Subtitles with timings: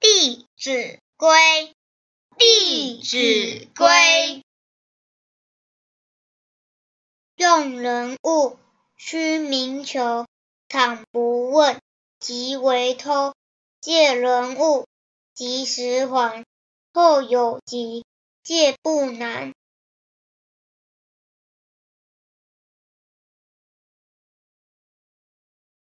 [0.00, 1.74] 弟子规，
[2.36, 4.44] 弟子规，
[7.34, 8.56] 用人物
[8.96, 10.26] 须明求，
[10.68, 11.80] 倘不问，
[12.20, 13.32] 即为偷；
[13.80, 14.86] 借人物，
[15.34, 16.44] 及时还；
[16.92, 18.04] 后有急，
[18.44, 19.52] 借不难。